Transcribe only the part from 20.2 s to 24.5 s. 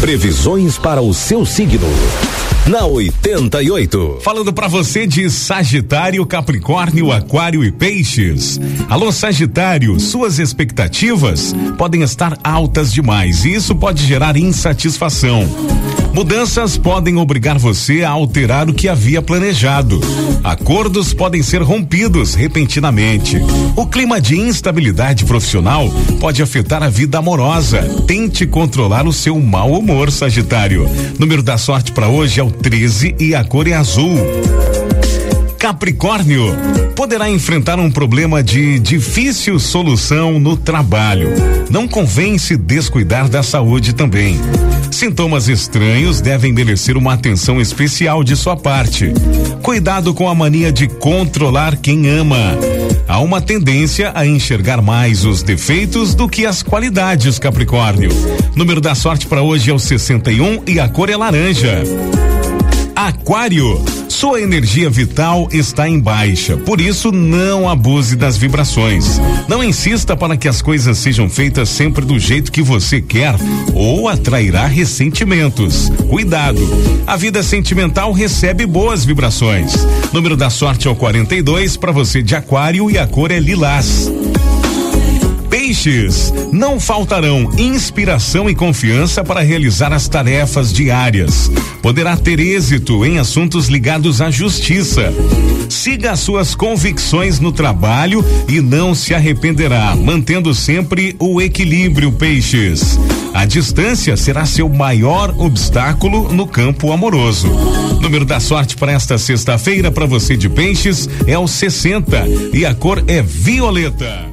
Acordos podem ser rompidos repentinamente. O clima de